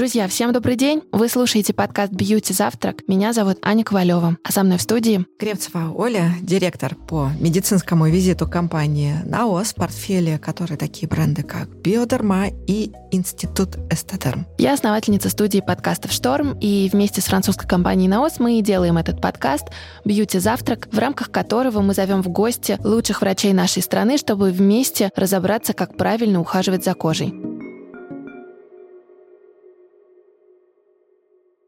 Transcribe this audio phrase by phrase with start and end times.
[0.00, 1.02] Друзья, всем добрый день.
[1.12, 3.06] Вы слушаете подкаст «Бьюти Завтрак».
[3.06, 8.48] Меня зовут Аня Ковалева, а со мной в студии Кремцева Оля, директор по медицинскому визиту
[8.48, 14.46] компании «Наос», портфеле которой такие бренды, как «Биодерма» и «Институт Эстедерм».
[14.56, 19.66] Я основательница студии подкастов «Шторм», и вместе с французской компанией «Наос» мы делаем этот подкаст
[20.06, 25.10] «Бьюти Завтрак», в рамках которого мы зовем в гости лучших врачей нашей страны, чтобы вместе
[25.14, 27.34] разобраться, как правильно ухаживать за кожей.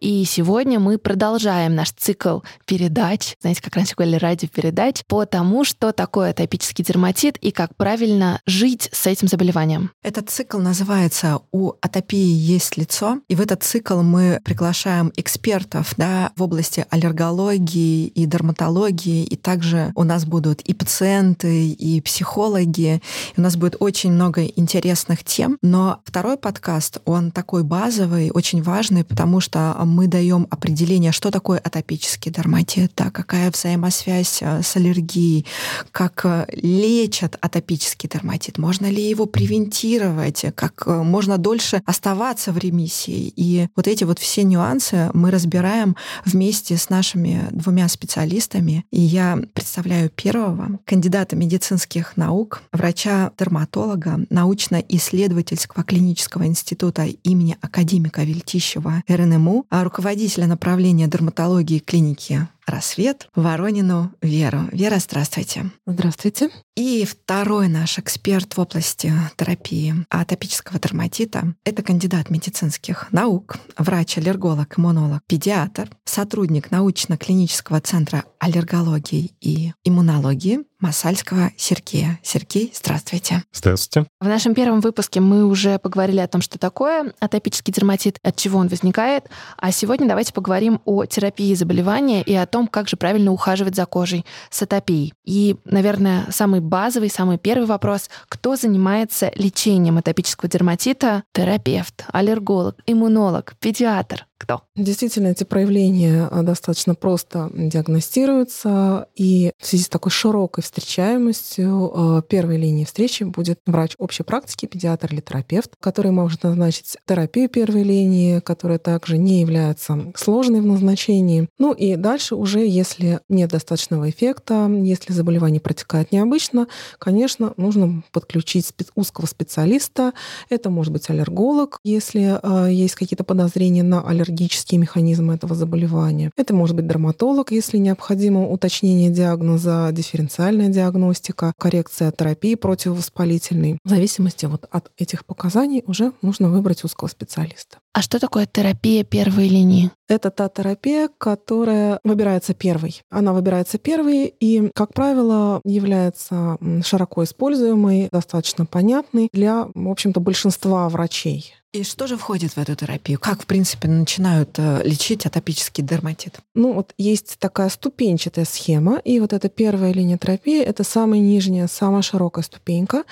[0.03, 5.93] И сегодня мы продолжаем наш цикл передач, знаете, как раньше говорили, радиопередач, по тому, что
[5.93, 9.93] такое атопический дерматит и как правильно жить с этим заболеванием.
[10.03, 16.33] Этот цикл называется «У атопии есть лицо», и в этот цикл мы приглашаем экспертов да,
[16.35, 23.01] в области аллергологии и дерматологии, и также у нас будут и пациенты, и психологи,
[23.37, 28.65] и у нас будет очень много интересных тем, но второй подкаст, он такой базовый, очень
[28.65, 34.77] важный, потому что мы даем определение, что такое атопический дерматит, да, какая взаимосвязь э, с
[34.77, 35.47] аллергией,
[35.93, 42.59] как э, лечат атопический дерматит, можно ли его превентировать, как э, можно дольше оставаться в
[42.59, 43.33] ремиссии.
[43.37, 48.85] И вот эти вот все нюансы мы разбираем вместе с нашими двумя специалистами.
[48.91, 59.67] И я представляю первого кандидата медицинских наук, врача-дерматолога, научно-исследовательского клинического института имени академика Вельтищева РНМУ,
[59.85, 64.69] руководителя направления дерматологии клиники «Рассвет» Воронину Веру.
[64.73, 65.71] Вера, здравствуйте.
[65.87, 66.51] Здравствуйте.
[66.77, 75.21] И второй наш эксперт в области терапии атопического дерматита— это кандидат медицинских наук, врач-аллерголог, иммунолог,
[75.27, 82.19] педиатр, сотрудник научно-клинического центра аллергологии и иммунологии Масальского Сергея.
[82.25, 83.45] Сергей, здравствуйте.
[83.53, 84.09] Здравствуйте.
[84.21, 88.59] В нашем первом выпуске мы уже поговорили о том, что такое атопический дерматит, от чего
[88.59, 89.27] он возникает,
[89.59, 93.87] а сегодня давайте поговорим о терапии заболевания и о том, как же правильно ухаживать за
[93.87, 95.15] кожей с атопией.
[95.25, 101.25] И, наверное, самый базовый, самый первый вопрос, кто занимается лечением атопического дерматита?
[101.33, 104.63] Терапевт, аллерголог, иммунолог, педиатр кто?
[104.75, 112.23] Действительно, эти проявления а, достаточно просто диагностируются, и в связи с такой широкой встречаемостью а,
[112.23, 117.85] первой линией встречи будет врач общей практики, педиатр или терапевт, который может назначить терапию первой
[117.85, 121.49] линии, которая также не является сложной в назначении.
[121.59, 126.67] Ну и дальше уже, если нет достаточного эффекта, если заболевание протекает необычно,
[126.99, 130.15] конечно, нужно подключить узкого специалиста.
[130.49, 136.31] Это может быть аллерголог, если а, есть какие-то подозрения на аллергию аллергические механизмы этого заболевания.
[136.37, 143.79] Это может быть дерматолог, если необходимо уточнение диагноза, дифференциальная диагностика, коррекция терапии противовоспалительной.
[143.85, 147.79] В зависимости вот от этих показаний уже нужно выбрать узкого специалиста.
[147.95, 149.91] А что такое терапия первой линии?
[150.09, 153.03] Это та терапия, которая выбирается первой.
[153.11, 160.89] Она выбирается первой и, как правило, является широко используемой, достаточно понятной для, в общем-то, большинства
[160.89, 161.55] врачей.
[161.73, 163.19] И что же входит в эту терапию?
[163.19, 166.41] Как, в принципе, начинают э, лечить атопический дерматит?
[166.55, 171.67] Ну, вот есть такая ступенчатая схема, и вот эта первая линия терапии— это самая нижняя,
[171.69, 173.05] самая широкая ступенька.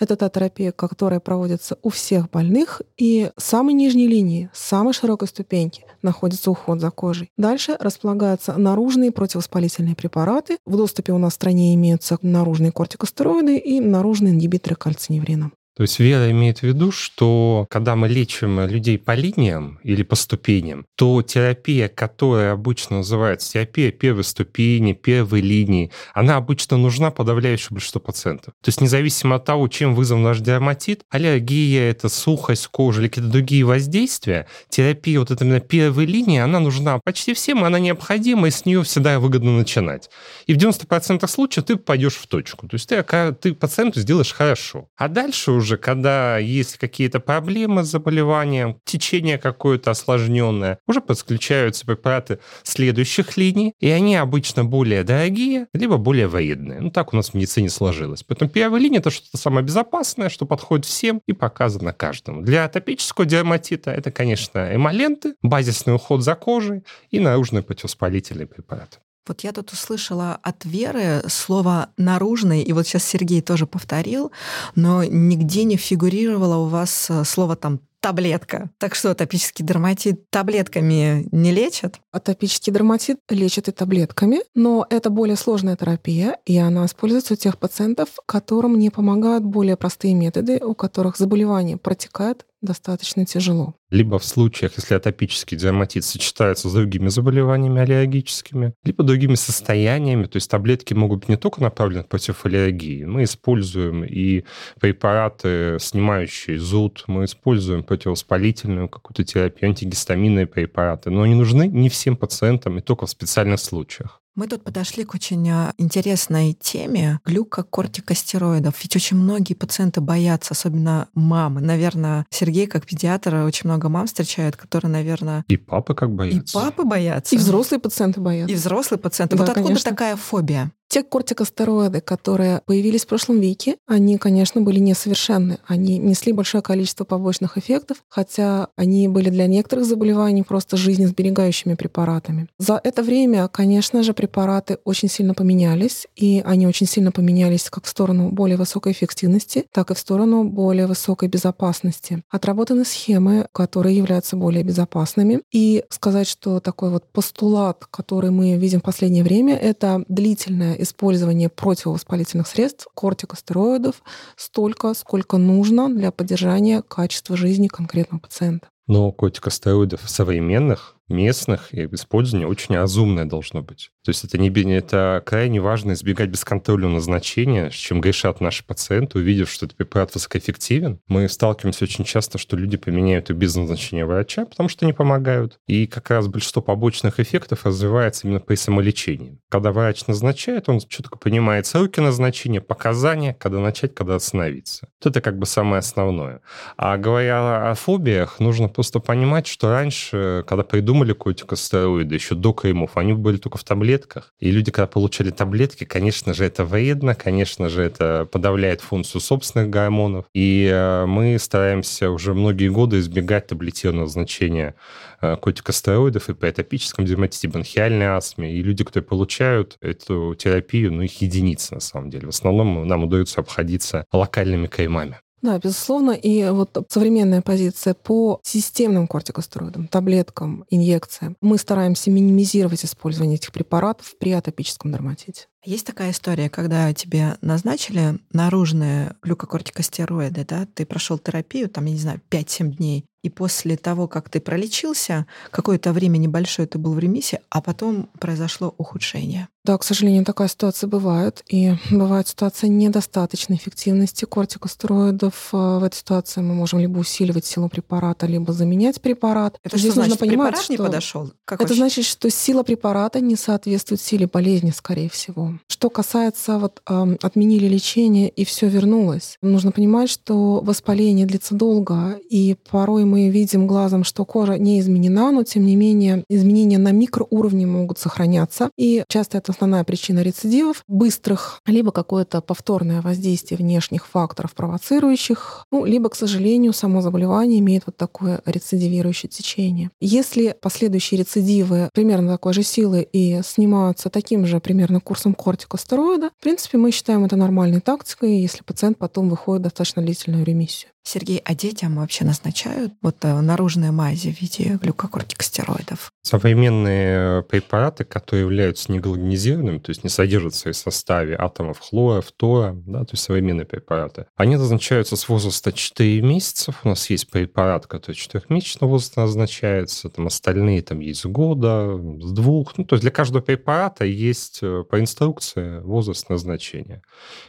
[0.00, 5.84] Это та терапия, которая проводится у всех больных, и самой нижней линии, самой широкой ступеньки
[6.02, 7.30] находится уход за кожей.
[7.36, 10.58] Дальше располагаются наружные противовоспалительные препараты.
[10.66, 15.50] В доступе у нас в стране имеются наружные кортикостероиды и наружные ингибиторы кальциневрина.
[15.78, 20.16] То есть Вера имеет в виду, что когда мы лечим людей по линиям или по
[20.16, 27.76] ступеням, то терапия, которая обычно называется терапия первой ступени, первой линии, она обычно нужна подавляющему
[27.76, 28.54] большинству пациентов.
[28.60, 33.30] То есть независимо от того, чем вызван наш дерматит, аллергия, это сухость кожи или какие-то
[33.30, 38.50] другие воздействия, терапия вот эта именно первой линии, она нужна почти всем, она необходима, и
[38.50, 40.10] с нее всегда выгодно начинать.
[40.48, 42.66] И в 90% случаев ты пойдешь в точку.
[42.66, 43.00] То есть ты,
[43.40, 44.88] ты пациенту сделаешь хорошо.
[44.96, 51.84] А дальше уже уже, когда есть какие-то проблемы с заболеванием, течение какое-то осложненное, уже подключаются
[51.84, 56.80] препараты следующих линий, и они обычно более дорогие, либо более вредные.
[56.80, 58.22] Ну, так у нас в медицине сложилось.
[58.22, 62.40] Поэтому первая линия— это что-то самое безопасное, что подходит всем и показано каждому.
[62.40, 68.98] Для атопического дерматита это, конечно, эмоленты, базисный уход за кожей и наружные противовоспалительные препараты.
[69.28, 74.32] Вот я тут услышала от Веры слово «наружный», и вот сейчас Сергей тоже повторил,
[74.74, 78.70] но нигде не фигурировало у вас э, слово там таблетка.
[78.78, 82.00] Так что атопический дерматит таблетками не лечат?
[82.12, 87.58] Атопический дерматит лечат и таблетками, но это более сложная терапия, и она используется у тех
[87.58, 93.74] пациентов, которым не помогают более простые методы, у которых заболевание протекает достаточно тяжело.
[93.90, 100.36] Либо в случаях, если атопический дерматит сочетается с другими заболеваниями аллергическими, либо другими состояниями, то
[100.36, 104.44] есть таблетки могут быть не только направлены против аллергии, мы используем и
[104.80, 112.16] препараты, снимающие зуд, мы используем противовоспалительную какую-то терапию, антигистаминные препараты, но они нужны не всем
[112.16, 114.20] пациентам и только в специальных случаях.
[114.38, 118.72] Мы тут подошли к очень а, интересной теме глюкокортикостероидов.
[118.80, 121.60] Ведь очень многие пациенты боятся, особенно мамы.
[121.60, 125.44] Наверное, Сергей, как педиатр, очень много мам встречает, которые, наверное...
[125.48, 126.38] И папы как боятся.
[126.38, 127.34] И папы боятся.
[127.34, 128.52] И взрослые пациенты боятся.
[128.52, 129.36] И взрослые пациенты.
[129.36, 129.90] Да, вот откуда конечно.
[129.90, 130.70] такая фобия?
[130.88, 135.58] Те кортикостероиды, которые появились в прошлом веке, они, конечно, были несовершенны.
[135.66, 142.48] Они несли большое количество побочных эффектов, хотя они были для некоторых заболеваний просто жизнесберегающими препаратами.
[142.58, 147.84] За это время, конечно же, препараты очень сильно поменялись, и они очень сильно поменялись как
[147.84, 152.22] в сторону более высокой эффективности, так и в сторону более высокой безопасности.
[152.30, 155.42] Отработаны схемы, которые являются более безопасными.
[155.52, 161.48] И сказать, что такой вот постулат, который мы видим в последнее время, это длительное использование
[161.48, 164.02] противовоспалительных средств, кортикостероидов,
[164.36, 168.68] столько, сколько нужно для поддержания качества жизни конкретного пациента.
[168.86, 173.90] Но кортикостероидов современных местных и использование очень разумное должно быть.
[174.04, 179.18] То есть это, не, это крайне важно избегать бесконтрольного назначения, с чем грешат наши пациенты,
[179.18, 181.00] увидев, что этот препарат высокоэффективен.
[181.08, 185.58] Мы сталкиваемся очень часто, что люди поменяют и без назначения врача, потому что не помогают.
[185.66, 189.38] И как раз большинство побочных эффектов развивается именно при самолечении.
[189.48, 194.88] Когда врач назначает, он четко понимает сроки назначения, показания, когда начать, когда остановиться.
[195.02, 196.40] Вот это как бы самое основное.
[196.76, 202.52] А говоря о фобиях, нужно просто понимать, что раньше, когда придумали придумали кортикостероиды еще до
[202.52, 204.32] кремов, они были только в таблетках.
[204.40, 209.70] И люди, когда получали таблетки, конечно же, это вредно, конечно же, это подавляет функцию собственных
[209.70, 210.26] гормонов.
[210.34, 214.74] И э, мы стараемся уже многие годы избегать таблетированного значения
[215.20, 218.52] э, кортикостероидов и при атопическом дерматите, бронхиальной астме.
[218.52, 222.26] И люди, которые получают эту терапию, ну, их единицы на самом деле.
[222.26, 225.18] В основном нам удается обходиться локальными кремами.
[225.42, 226.12] Да, безусловно.
[226.12, 231.36] И вот современная позиция по системным кортикостероидам, таблеткам, инъекциям.
[231.40, 235.46] Мы стараемся минимизировать использование этих препаратов при атопическом дерматите.
[235.68, 241.98] Есть такая история, когда тебе назначили наружные глюкокортикостероиды, да, ты прошел терапию, там, я не
[241.98, 246.98] знаю, 5-7 дней, и после того, как ты пролечился, какое-то время небольшое ты был в
[246.98, 249.48] ремиссии, а потом произошло ухудшение.
[249.64, 251.42] Да, к сожалению, такая ситуация бывает.
[251.48, 255.48] И бывает ситуация недостаточной эффективности кортикостероидов.
[255.52, 259.58] В этой ситуации мы можем либо усиливать силу препарата, либо заменять препарат.
[259.64, 261.32] Это Здесь что нужно значит, понимать, препарат что не подошел?
[261.44, 261.80] Как это вообще?
[261.80, 265.57] значит, что сила препарата не соответствует силе болезни, скорее всего.
[265.66, 272.18] Что касается вот э, отменили лечение и все вернулось, нужно понимать, что воспаление длится долго,
[272.28, 276.92] и порой мы видим глазом, что кожа не изменена, но тем не менее изменения на
[276.92, 284.06] микроуровне могут сохраняться, и часто это основная причина рецидивов быстрых, либо какое-то повторное воздействие внешних
[284.06, 289.90] факторов, провоцирующих, ну, либо, к сожалению, само заболевание имеет вот такое рецидивирующее течение.
[290.00, 296.30] Если последующие рецидивы примерно такой же силы и снимаются таким же примерно курсом кортикостероида.
[296.36, 300.90] В принципе, мы считаем это нормальной тактикой, если пациент потом выходит в достаточно длительную ремиссию.
[301.08, 306.12] Сергей, а детям вообще назначают вот э, наружные мази в виде глюкокортикостероидов?
[306.22, 312.74] Современные препараты, которые являются негалогенизированными, то есть не содержат в своем составе атомов хлора, фтора,
[312.86, 316.80] да, то есть современные препараты, они назначаются с возраста 4 месяцев.
[316.84, 322.32] У нас есть препарат, который 4-месячного возраста назначается, там остальные там есть с года, с
[322.32, 322.76] двух.
[322.76, 327.02] Ну, то есть для каждого препарата есть э, по инструкции возраст назначения.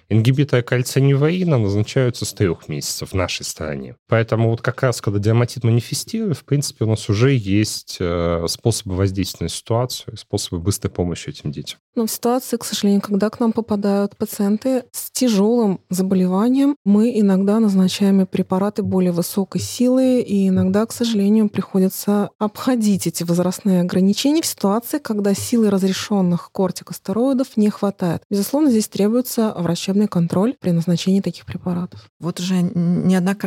[0.07, 3.95] Ингибиторы кальциневаина назначаются с трех месяцев в нашей стране.
[4.07, 8.95] Поэтому вот как раз, когда диаматит манифестирует, в принципе, у нас уже есть э, способы
[8.95, 11.79] воздействия на ситуацию, способы быстрой помощи этим детям.
[11.95, 17.59] Но в ситуации, к сожалению, когда к нам попадают пациенты с тяжелым заболеванием, мы иногда
[17.59, 24.45] назначаем препараты более высокой силы, и иногда, к сожалению, приходится обходить эти возрастные ограничения в
[24.45, 28.21] ситуации, когда силы разрешенных кортикостероидов не хватает.
[28.29, 32.07] Безусловно, здесь требуется врачебный контроль при назначении таких препаратов.
[32.19, 33.38] Вот уже неоднократно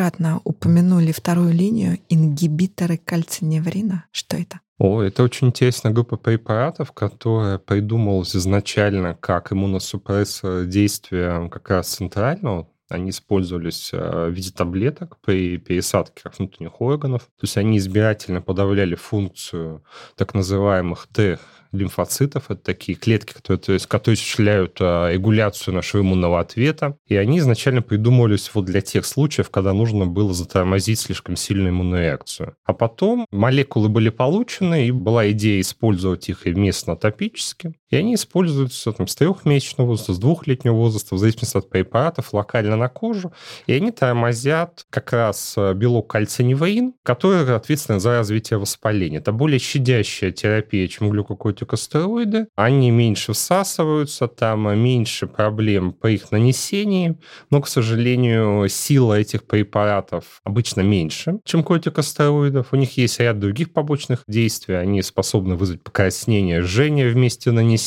[0.44, 4.06] упомянули вторую линию ингибиторы кальциневрина.
[4.10, 4.60] Что это?
[4.78, 12.66] О, это очень интересная группа препаратов, которая придумалась изначально как иммуносупрессор действия как раз центрального
[12.92, 17.22] Они использовались э, в виде таблеток при пересадке внутренних органов.
[17.22, 19.84] То есть они избирательно подавляли функцию
[20.16, 21.38] так называемых Т
[21.72, 22.50] лимфоцитов.
[22.50, 26.96] Это такие клетки, которые, то есть, которые осуществляют а, регуляцию нашего иммунного ответа.
[27.06, 32.02] И они изначально придумывались вот для тех случаев, когда нужно было затормозить слишком сильную иммунную
[32.02, 32.54] реакцию.
[32.64, 37.74] А потом молекулы были получены, и была идея использовать их и местно топически.
[37.92, 42.76] И они используются там, с трехмесячного возраста, с двухлетнего возраста, в зависимости от препаратов, локально
[42.76, 43.32] на кожу.
[43.66, 49.18] И они тормозят как раз а, белок кальциневаин, который ответственен за развитие воспаления.
[49.18, 56.30] Это более щадящая терапия, чем глюкокортикоиды кортикостероиды, они меньше всасываются, там меньше проблем по их
[56.30, 57.18] нанесении,
[57.50, 62.68] но, к сожалению, сила этих препаратов обычно меньше, чем кортикостероидов.
[62.72, 67.81] У них есть ряд других побочных действий, они способны вызвать покраснение, жжение вместе нанесения.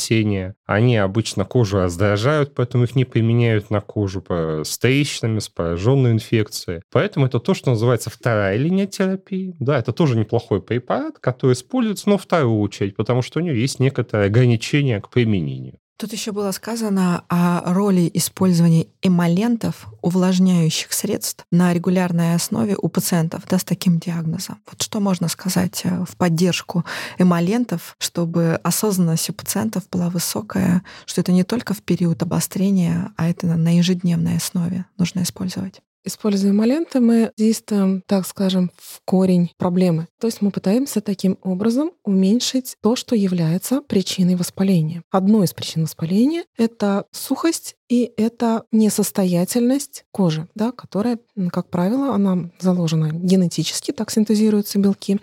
[0.64, 6.82] Они обычно кожу раздражают, поэтому их не применяют на кожу с трещинами, с пораженной инфекцией.
[6.90, 9.56] Поэтому это то, что называется вторая линия терапии.
[9.58, 13.80] Да, это тоже неплохой препарат, который используется, но вторую очередь, потому что у него есть
[13.80, 15.78] некоторое ограничение к применению.
[15.98, 23.44] Тут еще было сказано о роли использования эмолентов, увлажняющих средств на регулярной основе у пациентов
[23.48, 24.58] да, с таким диагнозом.
[24.70, 26.84] Вот что можно сказать э, в поддержку
[27.16, 33.30] эмолентов, чтобы осознанность у пациентов была высокая, что это не только в период обострения, а
[33.30, 35.80] это на ежедневной основе нужно использовать?
[36.06, 40.06] Используя моленты, мы действуем, так скажем, в корень проблемы.
[40.20, 45.02] То есть мы пытаемся таким образом уменьшить то, что является причиной воспаления.
[45.10, 51.18] Одной из причин воспаления— это сухость и это несостоятельность кожи, да, которая,
[51.52, 55.18] как правило, она заложена генетически, так синтезируются белки.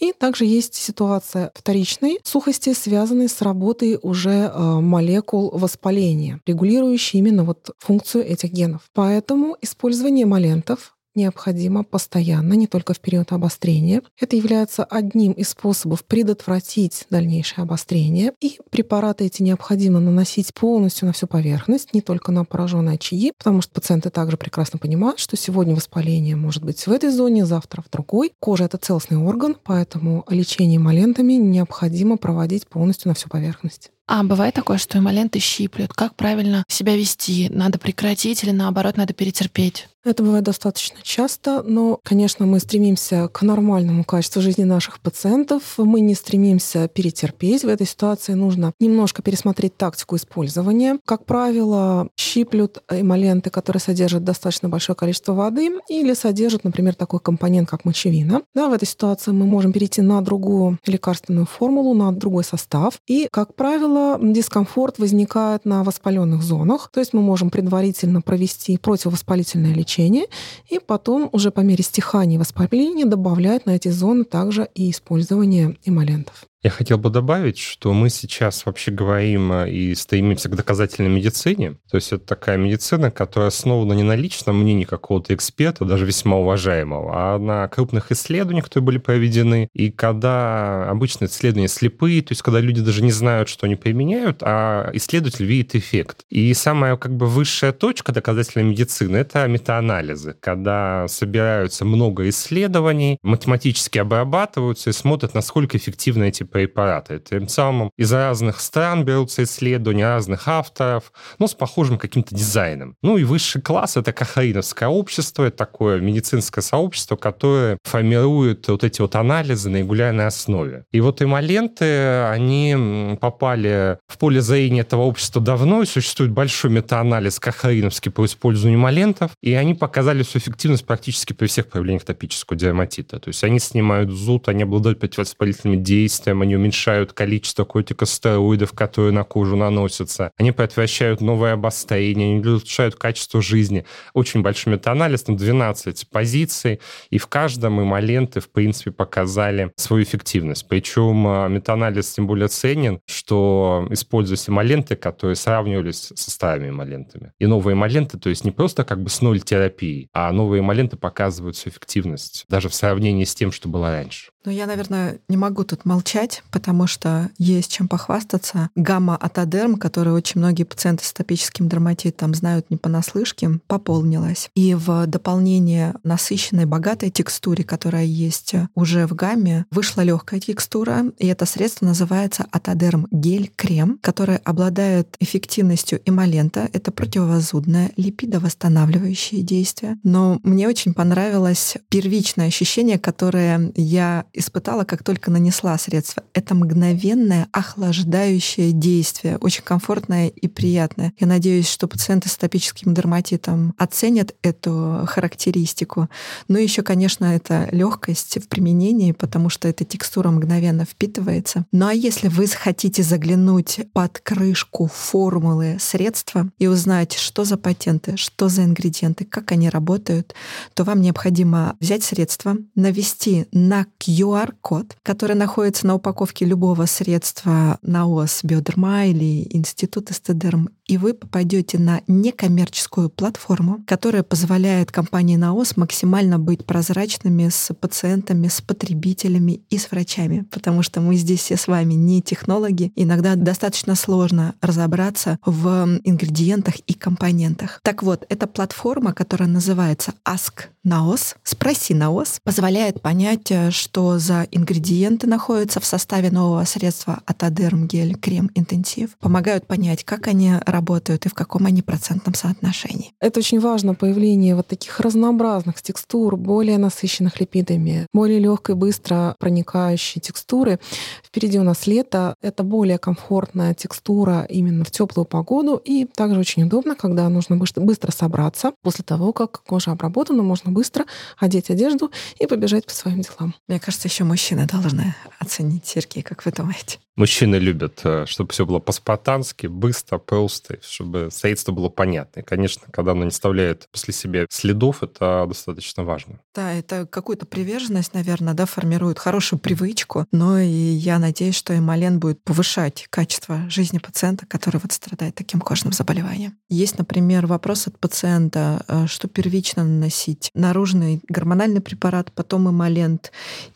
[0.00, 7.44] И также есть ситуация вторичной сухости, связанной с работой уже э, молекул воспаления, регулирующей именно
[7.44, 8.82] вот функцию этих генов.
[8.94, 14.02] Поэтому использование молентов необходимо постоянно, не только в период обострения.
[14.18, 18.32] Это является одним из способов предотвратить дальнейшее обострение.
[18.40, 23.60] И препараты эти необходимо наносить полностью на всю поверхность, не только на пораженные очаги, потому
[23.60, 27.90] что пациенты также прекрасно понимают, что сегодня воспаление может быть в этой зоне, завтра в
[27.90, 28.32] другой.
[28.38, 33.90] Кожа— это целостный орган, поэтому лечение эмолентами необходимо проводить полностью на всю поверхность.
[34.06, 35.92] А бывает такое, что эмоленты щиплют.
[35.92, 37.50] Как правильно себя вести?
[37.50, 39.86] Надо прекратить или наоборот надо перетерпеть?
[40.04, 45.74] Это бывает достаточно часто, но, конечно, мы стремимся к нормальному качеству жизни наших пациентов.
[45.76, 47.64] Мы не стремимся перетерпеть.
[47.64, 50.98] В этой ситуации нужно немножко пересмотреть тактику использования.
[51.04, 57.68] Как правило, щиплют эмоленты, которые содержат достаточно большое количество воды или содержат, например, такой компонент,
[57.68, 58.42] как мочевина.
[58.54, 63.00] Да, в этой ситуации мы можем перейти на другую лекарственную формулу, на другой состав.
[63.08, 66.88] И, как правило, дискомфорт возникает на воспаленных зонах.
[66.94, 70.26] То есть мы можем предварительно провести противовоспалительное лечение лечения,
[70.68, 76.46] и потом уже по мере стихания воспаления добавлять на эти зоны также и использование эмолентов.
[76.64, 81.76] Я хотел бы добавить, что мы сейчас вообще говорим э, и стремимся к доказательной медицине.
[81.88, 86.38] То есть это такая медицина, которая основана не на личном мнении какого-то эксперта, даже весьма
[86.38, 89.68] уважаемого, а на крупных исследованиях, которые были проведены.
[89.72, 94.38] И когда обычно исследования слепые, то есть когда люди даже не знают, что они применяют,
[94.42, 96.24] а исследователь видит эффект.
[96.28, 103.98] И самая как бы высшая точка доказательной медицины— это метаанализы, когда собираются много исследований, математически
[103.98, 107.18] обрабатываются и смотрят, насколько эффективны эти препараты.
[107.18, 112.96] Тем самым из разных стран берутся исследования разных авторов, но с похожим каким-то дизайном.
[113.02, 119.00] Ну и высший класс— это кахаиновское общество, это такое медицинское сообщество, которое формирует вот эти
[119.00, 120.84] вот анализы на регулярной основе.
[120.92, 127.38] И вот эмоленты, они попали в поле зрения этого общества давно, и существует большой метаанализ
[127.38, 133.18] кахаиновский по использованию эмолентов, и они показали свою эффективность практически при всех проявлениях топического дерматита.
[133.18, 139.24] То есть они снимают зуд, они обладают противовоспалительными действиями, они уменьшают количество кортикостероидов, которые на
[139.24, 143.84] кожу наносятся, они предотвращают новое обострение, они улучшают качество жизни.
[144.14, 146.80] Очень большой метаанализ, там 12 позиций,
[147.10, 150.66] и в каждом эмоленты, в принципе, показали свою эффективность.
[150.68, 157.32] Причем а, метаанализ тем более ценен, что используются эмоленты, которые сравнивались со старыми эмолентами.
[157.38, 160.96] И новые эмоленты, то есть не просто как бы с ноль терапии, а новые эмоленты
[160.96, 164.30] показывают свою эффективность даже в сравнении с тем, что было раньше.
[164.44, 168.70] Но я, наверное, не могу тут молчать взять, потому что есть чем похвастаться.
[168.76, 174.50] Гамма-атодерм, который очень многие пациенты с атопическим дерматитом знают не понаслышке, пополнилась.
[174.54, 181.26] И в дополнение насыщенной, богатой текстуре, которая есть уже в гамме, вышла легкая текстура, и
[181.26, 186.68] это средство называется атодерм гель-крем, который обладает эффективностью эмолента.
[186.72, 189.98] Это противовозудное, липидовосстанавливающее действие.
[190.02, 196.17] Но мне очень понравилось первичное ощущение, которое я испытала, как только нанесла средство.
[196.32, 201.12] Это мгновенное охлаждающее действие, очень комфортное и приятное.
[201.18, 206.08] Я надеюсь, что пациенты с атопическим дерматитом оценят эту характеристику.
[206.48, 211.66] Ну и еще, конечно, это легкость в применении, потому что эта текстура мгновенно впитывается.
[211.72, 218.16] Ну а если вы хотите заглянуть под крышку формулы средства и узнать, что за патенты,
[218.16, 220.34] что за ингредиенты, как они работают,
[220.74, 226.07] то вам необходимо взять средство, навести на QR-код, который находится на упаковке
[226.46, 234.90] любого средства НАОС Биодерма или Институт Эстедерм, и вы попадете на некоммерческую платформу, которая позволяет
[234.90, 241.14] компании НАОС максимально быть прозрачными с пациентами, с потребителями и с врачами, потому что мы
[241.16, 242.90] здесь все с вами не технологи.
[242.96, 247.80] Иногда достаточно сложно разобраться в ингредиентах и компонентах.
[247.82, 254.48] Так вот, эта платформа, которая называется Ask НАОС, спроси НАОС, позволяет понять, э, что за
[254.50, 260.77] ингредиенты находятся в составе нового средства Атодерм гель крем интенсив, помогают понять, как они работают
[261.26, 263.12] и в каком они процентном соотношении.
[263.20, 270.20] Это очень важно, появление вот таких разнообразных текстур, более насыщенных липидами, более легкой, быстро проникающей
[270.20, 270.78] текстуры.
[271.24, 276.64] Впереди у нас лето, это более комфортная текстура именно в теплую погоду, и также очень
[276.64, 278.72] удобно, когда нужно быстро собраться.
[278.82, 281.04] После того, как кожа обработана, можно быстро
[281.38, 283.54] одеть одежду и побежать по своим делам.
[283.66, 286.98] Мне кажется, еще мужчины должны оценить, Сергей, как вы думаете?
[287.18, 292.40] Мужчины любят, э, чтобы все было по-спартански, быстро, просто, чтобы средство было понятно.
[292.40, 296.38] И, конечно, когда оно не оставляет после себя следов, это достаточно важно.
[296.54, 302.20] Да, это какую-то приверженность, наверное, да, формирует хорошую привычку, но и я надеюсь, что эмолен
[302.20, 306.56] будет повышать качество жизни пациента, который вот страдает таким кожным заболеванием.
[306.70, 310.52] Есть, например, вопрос от пациента, э, что первично наносить?
[310.54, 313.32] Наружный гормональный препарат, потом эмолент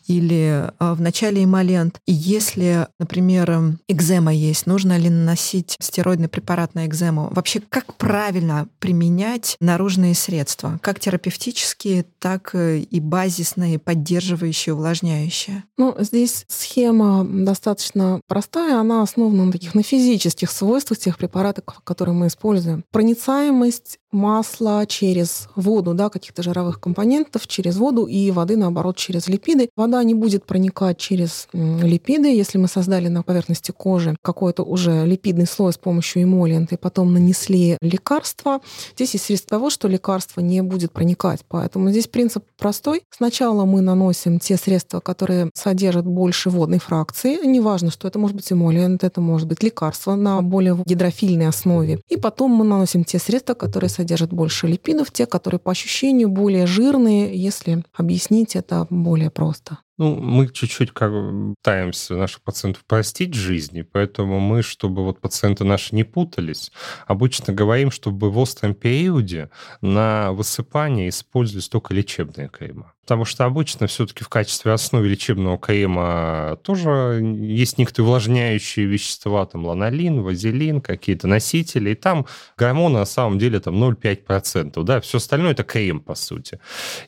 [0.07, 1.99] или э, вначале эмолент.
[2.05, 7.29] И если, например, например, экзема есть, нужно ли наносить стероидный препарат на экзему?
[7.31, 10.79] Вообще, как правильно применять наружные средства?
[10.81, 15.63] Как терапевтические, так и базисные, поддерживающие, увлажняющие?
[15.77, 22.15] Ну, здесь схема достаточно простая, она основана на таких на физических свойствах тех препаратов, которые
[22.15, 22.83] мы используем.
[22.91, 29.69] Проницаемость масла через воду, да, каких-то жировых компонентов, через воду и воды, наоборот, через липиды.
[29.75, 35.47] Вода не будет проникать через липиды, если мы создали на поверхности кожи какой-то уже липидный
[35.47, 38.61] слой с помощью эмолиента и потом нанесли лекарство.
[38.95, 41.41] Здесь есть риск того, что лекарство не будет проникать.
[41.47, 43.03] Поэтому здесь принцип простой.
[43.09, 47.45] Сначала мы наносим те средства, которые содержат больше водной фракции.
[47.45, 52.01] Неважно, что это может быть эмолиент, это может быть лекарство на более гидрофильной основе.
[52.09, 56.67] И потом мы наносим те средства, которые содержат больше липидов, те, которые по ощущению более
[56.67, 59.79] жирные, если объяснить это более просто.
[59.97, 61.11] Ну, мы чуть-чуть как
[61.55, 66.71] пытаемся наших пациентов простить жизни, поэтому мы, чтобы вот пациенты наши не путались,
[67.05, 69.51] обычно говорим, чтобы в остром периоде
[69.81, 72.92] на высыпание использовались только лечебные крема.
[73.03, 79.65] Потому что обычно все-таки в качестве основы лечебного крема тоже есть некоторые увлажняющие вещества, там
[79.65, 82.25] ланолин, вазелин, какие-то носители, и там
[82.57, 86.59] гормоны на самом деле там 0,5%, да, все остальное это крем, по сути.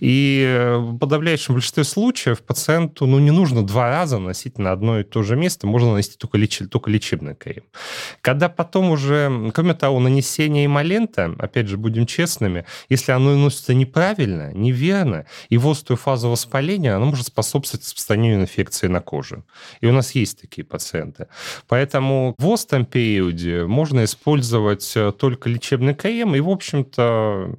[0.02, 5.04] И в подавляющем большинстве случаев пациенту, ну, не нужно два раза носить на одно и
[5.04, 6.60] то же место, можно нанести только, леч...
[6.70, 7.64] только лечебный крем.
[8.26, 14.52] Когда потом уже, кроме того, нанесение эмолента, опять же, будем честными, если оно наносится неправильно,
[14.52, 19.44] неверно, его острую фазу воспаления, она может способствовать распространению инфекции на коже.
[19.80, 21.28] И у нас есть такие пациенты.
[21.68, 27.54] Поэтому в остром периоде можно использовать э, только лечебный крем, и, в общем-то,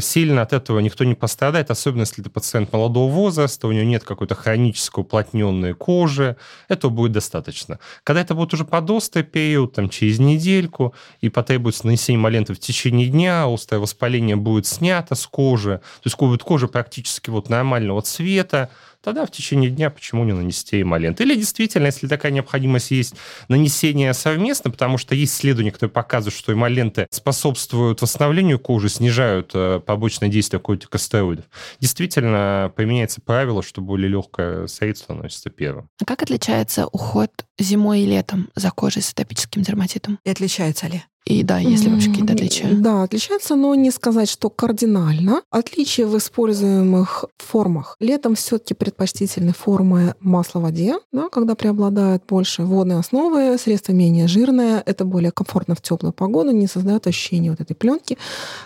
[0.00, 4.04] сильно от этого никто не пострадает, особенно если это пациент молодого возраста, у него нет
[4.04, 6.36] какой-то хронической уплотненной кожи,
[6.68, 7.78] этого будет достаточно.
[8.04, 13.08] Когда это будет уже подострый период, там, через недельку, и потребуется нанесение маленты в течение
[13.08, 18.70] дня, острое воспаление будет снято с кожи, то есть будет кожа практически вот нормального цвета,
[19.02, 21.20] тогда в течение дня почему не нанести эмолент?
[21.20, 23.14] Или действительно, если такая необходимость есть,
[23.48, 29.80] нанесение совместно, потому что есть исследования, которые показывают, что эмоленты способствуют восстановлению кожи, снижают э,
[29.84, 31.44] побочное действие кортикостероидов.
[31.80, 35.88] Действительно, применяется правило, что более легкое средство наносится первым.
[36.00, 40.18] А как отличается уход зимой и летом за кожей с атопическим дерматитом?
[40.24, 41.02] И отличается ли?
[41.26, 42.70] И да, если вообще какие-то отличия.
[42.72, 45.42] Да, отличается, но не сказать, что кардинально.
[45.50, 47.96] Отличия в используемых формах.
[48.00, 53.92] Летом все таки предпочтительны формы масла в воде, да, когда преобладают больше водные основы, средства
[53.92, 54.82] менее жирные.
[54.86, 58.16] Это более комфортно в теплую погоду, не создает ощущения вот этой пленки,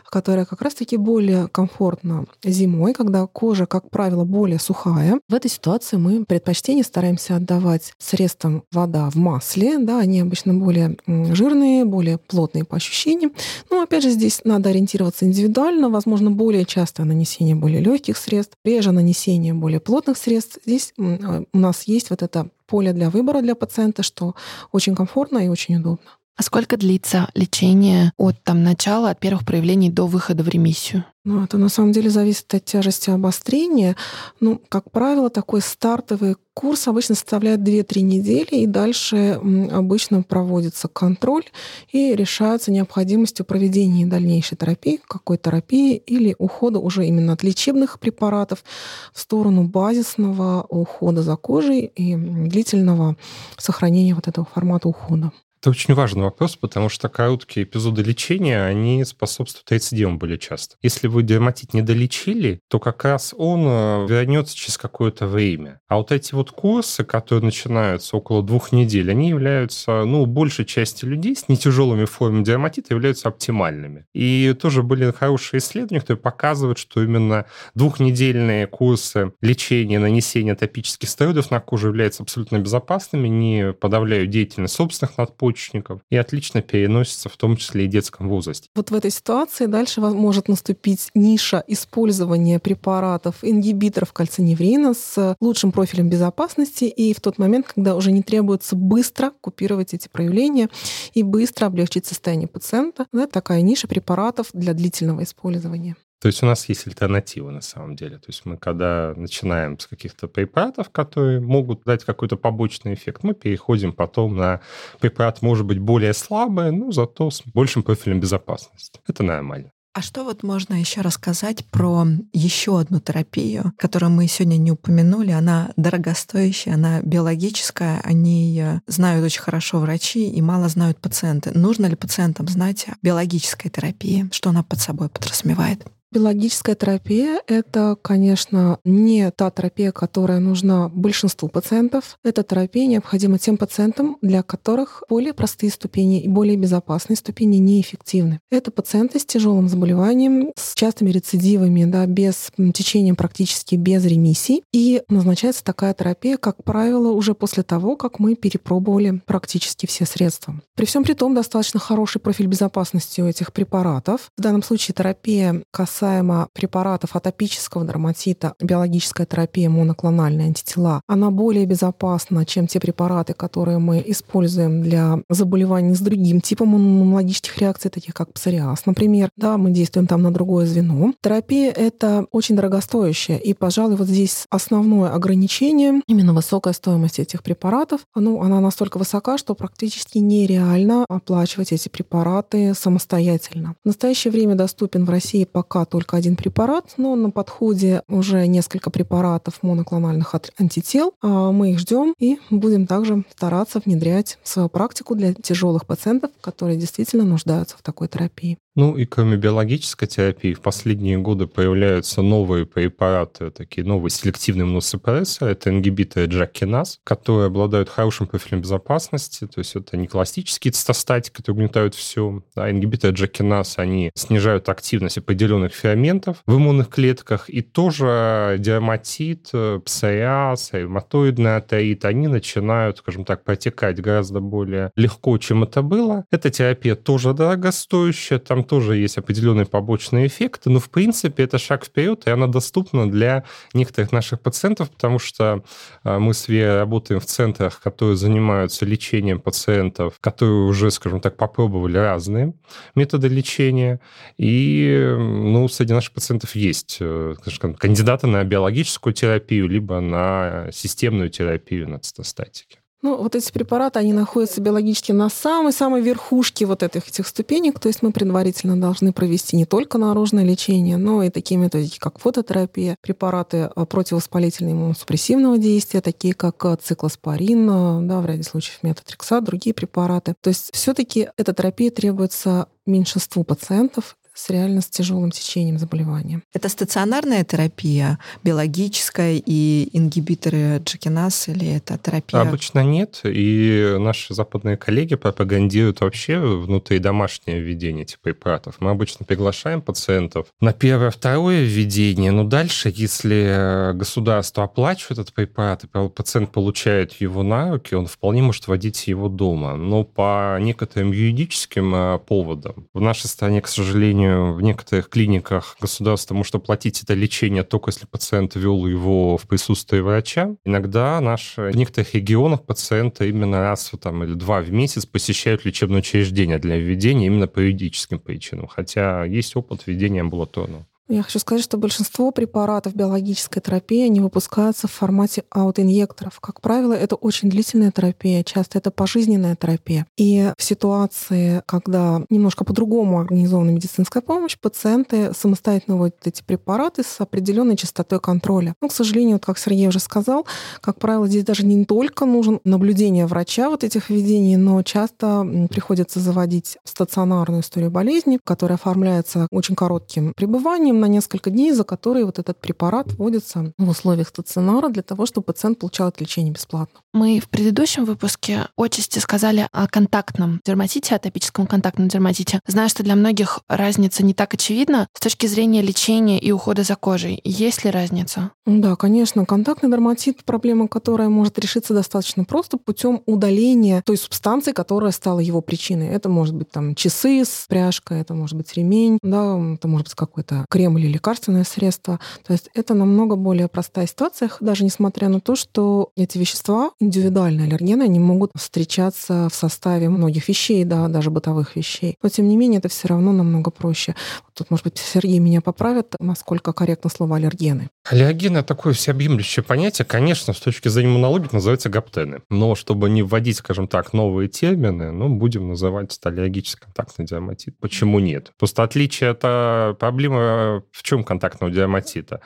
[0.09, 5.21] которая как раз-таки более комфортна зимой, когда кожа, как правило, более сухая.
[5.29, 9.79] В этой ситуации мы предпочтение стараемся отдавать средствам вода в масле.
[9.79, 13.33] Да, они обычно более жирные, более плотные плотные по ощущениям.
[13.71, 15.89] Но опять же здесь надо ориентироваться индивидуально.
[15.89, 20.59] Возможно, более частое нанесение более легких средств, реже нанесение более плотных средств.
[20.67, 24.35] Здесь э, у нас есть вот это поле для выбора для пациента, что
[24.73, 26.11] очень комфортно и очень удобно.
[26.37, 31.05] А сколько длится лечение от там, начала, от первых проявлений до выхода в ремиссию?
[31.23, 33.95] Ну, это на самом деле зависит от тяжести обострения.
[34.41, 41.45] Ну, как правило, такой стартовый курс обычно составляет 2-3 недели, и дальше обычно проводится контроль
[41.93, 48.65] и решается необходимостью проведения дальнейшей терапии, какой терапии или ухода уже именно от лечебных препаратов
[49.13, 53.17] в сторону базисного ухода за кожей и длительного
[53.57, 55.33] сохранения вот этого формата ухода.
[55.65, 60.77] Это очень важный вопрос, потому что короткие эпизоды лечения, они способствуют рецидивам более часто.
[60.83, 65.81] Если вы дерматит не долечили, то как раз он э, вернется через какое-то время.
[65.89, 71.07] А вот эти вот курсы, которые начинаются около двух недель, они являются, ну, большей части
[71.07, 74.05] людей с нетяжелыми формами дерматита являются оптимальными.
[74.13, 81.51] И тоже были хорошие исследования, которые показывают, что именно двухнедельные курсы лечения, нанесения топических стероидов
[81.51, 87.37] на кожу являются абсолютно безопасными, не подавляют деятельность собственных надпочечников, надпочечников и отлично переносится в
[87.37, 88.69] том числе и в детском возрасте.
[88.75, 96.09] Вот в этой ситуации дальше может наступить ниша использования препаратов, ингибиторов кальциневрина с лучшим профилем
[96.09, 100.69] безопасности и в тот момент, когда уже не требуется быстро купировать эти проявления
[101.15, 103.07] и быстро облегчить состояние пациента.
[103.13, 105.97] Да, такая ниша препаратов для длительного использования.
[106.25, 108.17] То есть у нас есть альтернатива на самом деле.
[108.17, 113.35] То есть мы когда начинаем с каких-то препаратов, которые могут дать какой-то побочный эффект, мы
[113.35, 114.63] переходим потом на
[115.01, 119.01] препарат, может быть, более слабый, но зато с большим профилем безопасности.
[119.07, 119.71] Это нормально.
[119.93, 125.31] А что вот можно еще рассказать про еще одну терапию, которую мы сегодня не упомянули?
[125.31, 131.51] Она дорогостоящая, она биологическая, о ней знают очень хорошо врачи и мало знают пациенты.
[131.51, 135.87] Нужно ли пациентам знать о биологической терапии, что она под собой подразумевает?
[136.15, 142.19] Биологическая терапия— это, конечно, не та терапия, которая нужна большинству пациентов.
[142.23, 148.39] Эта терапия необходима тем пациентам, для которых более простые ступени и более безопасные ступени неэффективны.
[148.49, 154.63] Это пациенты с тяжелым заболеванием, с частыми рецидивами, да, без течением практически без ремиссий.
[154.73, 160.63] И назначается такая терапия, как правило, уже после того, как мы перепробовали практически все средства.
[160.77, 164.31] При всем при том, достаточно хороший профиль безопасности у этих препаратов.
[164.39, 171.65] В данном случае терапия касается касаемо препаратов атопического дерматита, биологическая терапия моноклональные антитела, она более
[171.65, 178.13] безопасна, чем те препараты, которые мы используем для заболеваний с другим типом иммунологических реакций, таких
[178.13, 179.31] как псориаз, например.
[179.37, 181.15] Да, мы действуем там на другое звено.
[181.23, 188.03] Терапия— это очень дорогостоящая, и, пожалуй, вот здесь основное ограничение, именно высокая стоимость этих препаратов,
[188.15, 193.75] ну, она настолько высока, что практически нереально оплачивать эти препараты самостоятельно.
[193.85, 198.91] В настоящее время доступен в России пока только один препарат, но на подходе уже несколько
[198.91, 201.15] препаратов моноклональных антител.
[201.23, 206.33] А мы их ждем и будем также стараться внедрять в свою практику для тяжелых пациентов,
[206.41, 208.59] которые действительно нуждаются в такой терапии.
[208.77, 215.53] Ну и кроме биологической терапии, в последние годы появляются новые препараты, такие новые селективные иммуносупрессоры.
[215.53, 219.47] Это ингибиторы джакиназ, которые обладают хорошим профилем безопасности.
[219.47, 222.43] То есть это не классические цитостатики, которые угнетают все.
[222.57, 227.49] А ингибиторы джакиназ, они снижают активность определенных ферментов в иммунных клетках.
[227.49, 229.53] И тоже дерматит,
[229.85, 236.25] псориаз, ревматоидный артерит, они начинают, скажем так, протекать гораздо более легко, чем это было.
[236.33, 238.41] Эта терапия тоже дорогостоящая.
[238.41, 243.11] Там тоже есть определенные побочные эффекты, но в принципе это шаг вперед, и она доступна
[243.11, 245.63] для некоторых наших пациентов, потому что
[246.03, 251.37] а, мы с Верой работаем в центрах, которые занимаются лечением пациентов, которые уже, скажем так,
[251.37, 252.55] попробовали разные
[252.95, 254.01] методы лечения,
[254.39, 261.31] и ну, среди наших пациентов есть э, скажем, кандидаты на биологическую терапию, либо на системную
[261.31, 262.79] терапию на цитостатике.
[263.05, 267.89] Ну, вот эти препараты, они находятся биологически на самой-самой верхушке вот этих, этих ступенек, то
[267.89, 272.97] есть мы предварительно должны провести не только наружное лечение, но и такие методики, как фототерапия,
[273.03, 279.45] препараты э, противовоспалительного иммуносупрессивного действия, такие как э, циклоспорин, э, да, в ряде случаев метотрексат,
[279.45, 280.35] другие препараты.
[280.41, 286.43] То есть все таки эта терапия требуется меньшинству пациентов, с реально с тяжелым течением заболевания.
[286.53, 292.41] Это стационарная терапия, биологическая и ингибиторы джекиназ или это терапия?
[292.41, 298.77] Обычно нет, и наши западные коллеги пропагандируют вообще внутри домашнее введение этих препаратов.
[298.81, 305.85] Мы обычно приглашаем пациентов на первое, второе введение, но дальше, если государство оплачивает этот препарат,
[305.85, 309.77] и пациент получает его на руки, он вполне может вводить его дома.
[309.77, 315.77] Но по некоторым юридическим а, поводам в нашей стране, к сожалению, сожалению, в некоторых клиниках
[315.81, 320.57] государство может оплатить это лечение только если пациент вел его в присутствии врача.
[320.65, 325.99] Иногда наши, в некоторых регионах пациенты именно раз там, или два в месяц посещают лечебное
[326.01, 330.87] учреждение для введения именно по юридическим причинам, хотя есть опыт введения амбулаторного.
[331.09, 336.41] Я хочу сказать, что большинство препаратов биологической терапии не выпускаются в формате аутоинъекторов.
[336.41, 340.07] Как правило, это очень длительная терапия, часто это пожизненная терапия.
[340.17, 347.21] И в ситуации, когда немножко по-другому организована медицинская помощь, пациенты самостоятельно вводят эти препараты с
[347.21, 348.75] определенной частотой контроля.
[348.81, 350.47] Но, к сожалению, вот как Сергей уже сказал,
[350.81, 356.19] как правило, здесь даже не только нужен наблюдение врача вот этих введений, но часто приходится
[356.19, 362.25] заводить стационарную историю болезни, которая оформляется очень коротким пребыванием, лечением на несколько дней, за которые
[362.25, 367.01] вот этот препарат вводится в условиях стационара для того, чтобы пациент получал это лечение бесплатно.
[367.13, 372.61] Мы в предыдущем выпуске отчасти сказали о контактном дерматите, атопическом контактном дерматите.
[372.67, 376.97] Знаю, что для многих разница не так очевидна с точки зрения лечения и ухода за
[376.97, 377.41] кожей.
[377.45, 378.51] Есть ли разница?
[378.67, 379.45] Да, конечно.
[379.45, 385.61] Контактный дерматит— проблема, которая может решиться достаточно просто путем удаления той субстанции, которая стала его
[385.61, 386.09] причиной.
[386.09, 390.15] Это может быть там часы с пряжкой, это может быть ремень, да, это может быть
[390.15, 392.21] какой-то крем или лекарственное средство.
[392.47, 397.67] То есть это намного более простая ситуация, даже несмотря на то, что эти вещества, индивидуальные
[397.67, 402.17] аллергены, они могут встречаться в составе многих вещей, да, даже бытовых вещей.
[402.23, 404.15] Но тем не менее это все равно намного проще.
[404.55, 407.89] Тут, может быть, Сергей меня поправит, насколько корректно слово аллергены.
[408.09, 410.05] Аллергены— такое всеобъемлющее понятие.
[410.05, 412.43] Конечно, с точки зрения иммунологии это называется гаптены.
[412.51, 417.77] Но чтобы не вводить, скажем так, новые термины, ну, будем называть это аллергический контактный дерматит.
[417.81, 418.53] Почему нет?
[418.59, 422.41] Просто отличие— это проблема в чем контактного дерматита?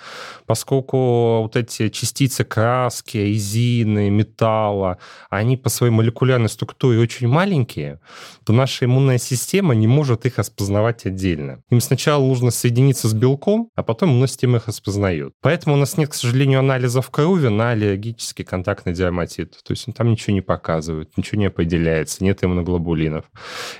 [0.47, 4.99] Поскольку вот эти частицы краски, резины, металла,
[5.31, 8.01] они по своей молекулярной структуре очень маленькие,
[8.45, 11.63] то наша иммунная система не может их распознавать отдельно.
[11.71, 15.33] Им сначала нужно соединиться с белком, а потом иммунная система их распознает.
[15.41, 19.59] Поэтому у нас нет, к сожалению, анализов крови на аллергический контактный дерматит.
[19.65, 23.25] То есть там ничего не показывают, ничего не определяется, нет иммуноглобулинов.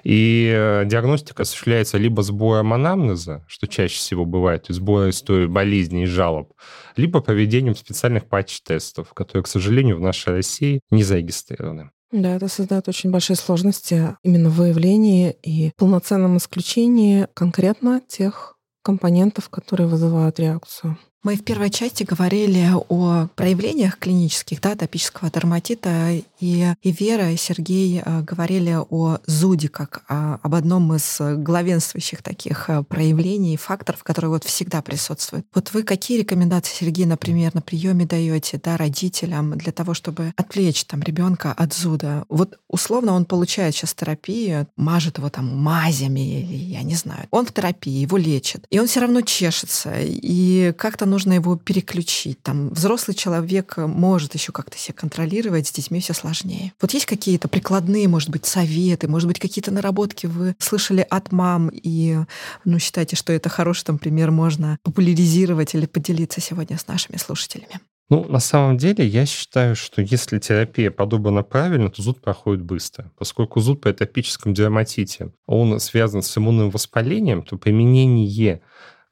[0.05, 5.47] И э, диагностика осуществляется либо сбором анамнеза, что чаще всего бывает, бывает, то есть истории
[5.47, 6.53] болезней и жалоб,
[6.97, 11.91] либо проведением специальных патч-тестов, которые, к сожалению, в нашей России не зарегистрированы.
[12.11, 19.51] Да, это создает очень большие сложности именно в выявлении и полноценном исключении конкретно тех компонентов,
[19.51, 20.97] которые вызывают реакцию.
[21.25, 27.37] Мы в первой части говорили о проявлениях клинических да, атопического дерматита, и, и Вера, и
[27.37, 34.05] Сергей э, говорили о зуде как о, об одном из главенствующих таких э, проявлений, факторов,
[34.05, 35.45] которые вот всегда присутствуют.
[35.53, 40.85] Вот вы какие рекомендации, Сергей, например, на приеме даете да, родителям для того, чтобы отвлечь
[40.85, 42.27] там ребенка от зуда?
[42.29, 47.27] Вот условно он получает сейчас терапию, мажет его там мазями или я не знаю.
[47.33, 52.43] Он в терапии, его лечат, и он все равно чешется, и как-то нужно его переключить.
[52.43, 56.73] Там взрослый человек может еще как-то себя контролировать, с детьми все сложнее.
[56.81, 61.71] Вот есть какие-то прикладные, может быть, советы, может быть, какие-то наработки вы слышали от мам
[61.73, 62.19] и,
[62.65, 67.81] ну, считаете, что это хороший там пример можно популяризировать или поделиться сегодня с нашими слушателями?
[68.11, 73.13] Ну, на самом деле, я считаю, что если терапия подобрана правильно, то зуд проходит быстро.
[73.19, 78.63] Поскольку зуд при атопическом дерматите, он связан с иммунным воспалением, то применение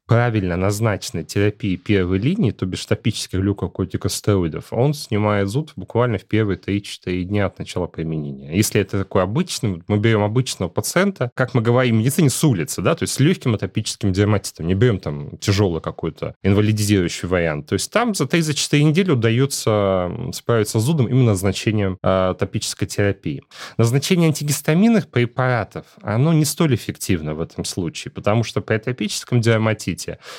[0.06, 6.58] правильно назначенной терапии первой линии, то бишь топических глюкокортикостероидов, он снимает зуд буквально в первые
[6.58, 8.56] 3-4 дня от начала применения.
[8.56, 12.82] Если это такой обычный, мы берем обычного пациента, как мы говорим в медицине, с улицы,
[12.82, 17.66] да, то есть с легким атопическим дерматитом, не берем там тяжелый какой-то инвалидизирующий вариант.
[17.66, 23.42] То есть там за 3-4 недели удается справиться с зудом именно назначением э, топической терапии.
[23.76, 29.95] Назначение антигистаминных препаратов, оно не столь эффективно в этом случае, потому что при атопическом дерматите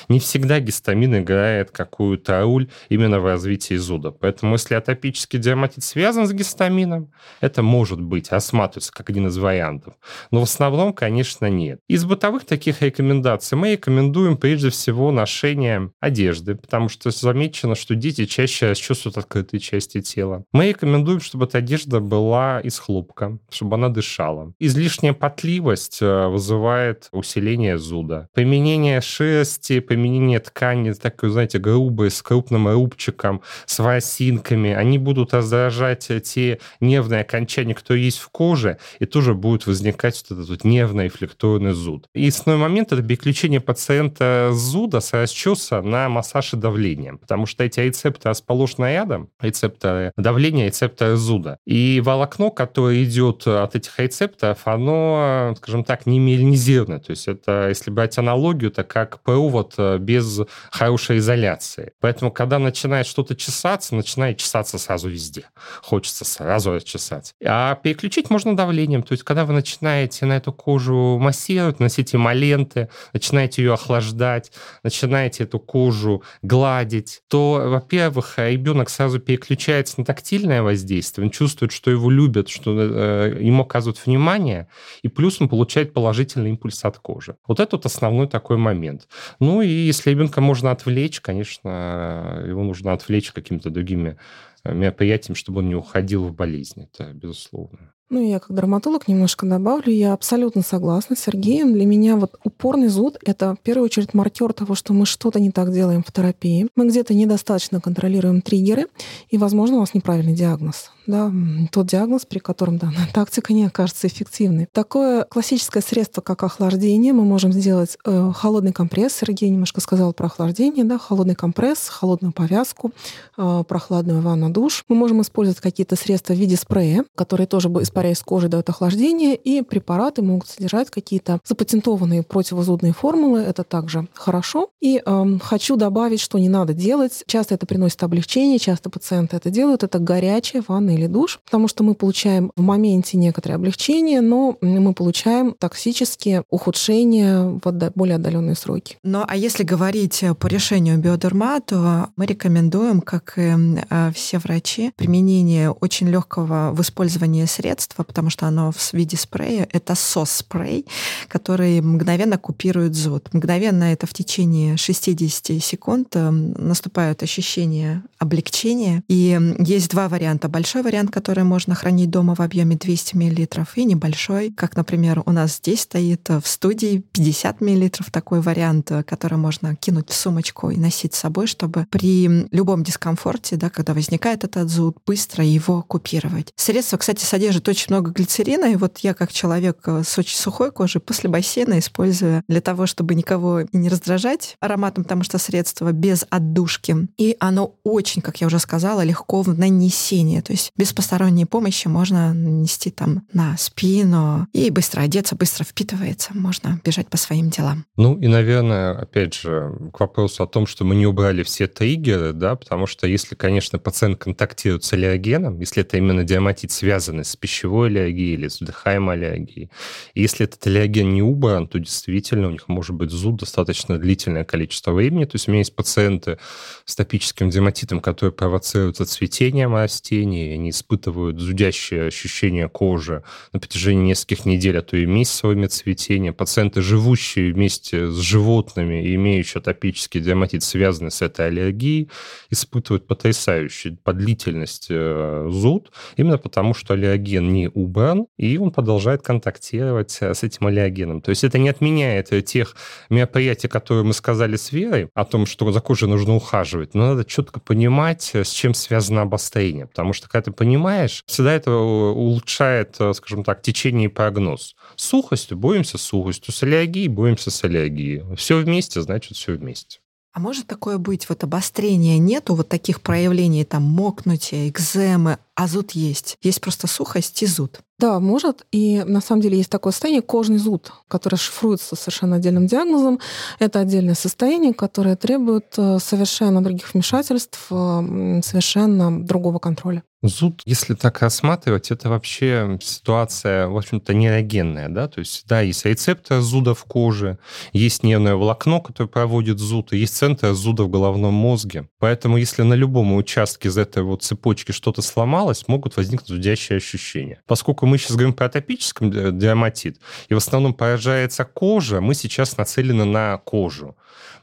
[0.08, 4.10] не всегда гистамин играет какую-то роль именно в развитии зуда.
[4.10, 9.94] Поэтому если атопический дерматит связан с гистамином, это может быть, рассматривается как один из вариантов.
[10.30, 11.80] Но в основном, конечно, нет.
[11.88, 18.26] Из бытовых таких рекомендаций мы рекомендуем прежде всего ношение одежды, потому что замечено, что дети
[18.26, 20.44] чаще чувствуют открытые части тела.
[20.52, 24.52] Мы рекомендуем, чтобы эта одежда была из хлопка, чтобы она дышала.
[24.58, 28.28] Излишняя потливость э, вызывает усиление зуда.
[28.34, 29.00] Применение
[29.48, 36.58] шерсти, применение ткани, такой, знаете, грубой, с крупным рубчиком, с ворсинками, они будут раздражать те
[36.80, 41.72] нервные окончания, которые есть в коже, и тоже будет возникать вот этот вот нервный рефлекторный
[41.72, 42.06] зуд.
[42.14, 47.46] И основной момент— это переключение пациента с зуда, с расчеса на массаж и давление, потому
[47.46, 51.58] что эти рецепторы расположены рядом, рецепторы давления, рецепторы зуда.
[51.66, 57.00] И волокно, которое идет от этих рецепторов, оно, скажем так, не меланизировано.
[57.00, 61.92] То есть это, если брать аналогию, это как провод э, без хорошей изоляции.
[62.00, 65.44] Поэтому, когда начинает что-то чесаться, начинает чесаться сразу везде.
[65.80, 67.34] Хочется сразу расчесать.
[67.44, 69.02] А переключить можно давлением.
[69.02, 74.50] То есть, когда вы начинаете на эту кожу массировать, носить эмоленты, начинаете ее охлаждать,
[74.82, 81.90] начинаете эту кожу гладить, то, во-первых, ребенок сразу переключается на тактильное воздействие, он чувствует, что
[81.90, 84.66] его любят, что э, ему оказывают внимание,
[85.02, 87.36] и плюс он получает положительный импульс от кожи.
[87.46, 89.06] Вот это вот основной такой момент.
[89.40, 94.16] Ну и если ребенка можно отвлечь, конечно, его нужно отвлечь какими-то другими
[94.64, 96.88] э, мероприятиями, чтобы он не уходил в болезнь.
[96.92, 97.92] Это безусловно.
[98.10, 99.92] Ну, я как дерматолог немножко добавлю.
[99.92, 101.74] Я абсолютно согласна с Сергеем.
[101.74, 105.50] Для меня вот упорный зуд— это в первую очередь маркер того, что мы что-то не
[105.50, 106.68] так делаем в терапии.
[106.74, 108.86] Мы где-то недостаточно контролируем триггеры,
[109.28, 111.32] и, возможно, у нас неправильный диагноз да,
[111.72, 114.68] тот диагноз, при котором данная тактика не окажется эффективной.
[114.72, 119.14] Такое классическое средство, как охлаждение, мы можем сделать э, холодный компресс.
[119.14, 122.92] Сергей немножко сказал про охлаждение, да, холодный компресс, холодную повязку,
[123.36, 124.84] э, прохладную ванну, душ.
[124.88, 129.62] Мы можем использовать какие-то средства в виде спрея, которые тоже, испаряясь кожи, дают охлаждение, и
[129.62, 133.40] препараты могут содержать какие-то запатентованные противозудные формулы.
[133.40, 134.68] Это также хорошо.
[134.80, 137.24] И э, хочу добавить, что не надо делать.
[137.26, 139.82] Часто это приносит облегчение, часто пациенты это делают.
[139.82, 144.94] Это горячая ванна или душ, потому что мы получаем в моменте некоторое облегчение, но мы
[144.94, 148.98] получаем токсические ухудшения в более отдаленные сроки.
[149.02, 153.54] Ну а если говорить по решению биодерма, то мы рекомендуем, как и
[153.90, 159.68] э, все врачи, применение очень легкого в использовании средства, потому что оно в виде спрея.
[159.72, 160.86] Это сос-спрей,
[161.28, 163.28] который мгновенно купирует зуд.
[163.32, 169.02] Мгновенно это в течение 60 секунд э, наступают ощущения облегчения.
[169.08, 170.48] И есть два варианта.
[170.48, 175.32] Большой вариант, который можно хранить дома в объеме 200 мл, и небольшой, как, например, у
[175.32, 180.78] нас здесь стоит в студии 50 мл, такой вариант, который можно кинуть в сумочку и
[180.78, 186.52] носить с собой, чтобы при любом дискомфорте, да, когда возникает этот зуд, быстро его купировать.
[186.56, 191.02] Средство, кстати, содержит очень много глицерина, и вот я как человек с очень сухой кожей
[191.02, 197.08] после бассейна использую для того, чтобы никого не раздражать ароматом, потому что средство без отдушки.
[197.18, 200.40] И оно очень, как я уже сказала, легко в нанесении.
[200.40, 206.30] То есть без посторонней помощи можно нанести там на спину и быстро одеться, быстро впитывается,
[206.34, 207.84] можно бежать по своим делам.
[207.96, 212.32] Ну и, наверное, опять же, к вопросу о том, что мы не убрали все триггеры,
[212.32, 217.34] да, потому что если, конечно, пациент контактирует с аллергеном, если это именно диаматит, связанный с
[217.36, 219.70] пищевой аллергией или с вдыхаемой аллергией,
[220.14, 224.44] и если этот аллерген не убран, то действительно у них может быть зуд достаточно длительное
[224.44, 225.24] количество времени.
[225.24, 226.38] То есть у меня есть пациенты
[226.84, 234.44] с топическим дерматитом, которые провоцируют цветением растений, они испытывают зудящее ощущение кожи на протяжении нескольких
[234.44, 236.32] недель, а то и месяцевыми цветения.
[236.32, 242.10] Пациенты, живущие вместе с животными и имеющие атопический дерматит, связанный с этой аллергией,
[242.50, 249.22] испытывают потрясающий по длительности э, зуд, именно потому что аллерген не убран, и он продолжает
[249.22, 251.20] контактировать с этим аллергеном.
[251.20, 252.76] То есть это не отменяет тех
[253.10, 257.24] мероприятий, которые мы сказали с Верой, о том, что за кожей нужно ухаживать, но надо
[257.24, 259.86] четко понимать, с чем связано обострение.
[259.86, 264.74] Потому что, когда ты понимаешь, всегда это улучшает, скажем так, течение и прогноз.
[264.96, 268.24] С сухостью боремся с сухостью, с аллергией боремся с аллергией.
[268.36, 270.00] Все вместе, значит, все вместе.
[270.32, 275.92] А может такое быть, вот обострения нету, вот таких проявлений, там, мокнутия, экземы, а зуд
[275.92, 276.36] есть.
[276.42, 277.80] Есть просто сухость и зуд.
[277.98, 278.64] Да, может.
[278.70, 283.18] И на самом деле есть такое состояние кожный зуд, которое шифруется совершенно отдельным диагнозом.
[283.58, 290.04] Это отдельное состояние, которое требует э, совершенно других вмешательств, э, совершенно другого контроля.
[290.22, 295.84] Зуд, если так рассматривать, это вообще ситуация, в общем-то, нейрогенная, да, то есть, да, есть
[295.84, 297.38] рецепторы зуда в коже,
[297.72, 301.88] есть нервное волокно, которое проводит зуд, и есть центр зуда в головном мозге.
[302.00, 307.40] Поэтому, если на любом участке из этой вот цепочки что-то сломалось, могут возникнуть зудящие ощущения.
[307.46, 313.04] Поскольку мы сейчас говорим про атопический дерматит, и в основном поражается кожа, мы сейчас нацелены
[313.04, 313.96] на кожу.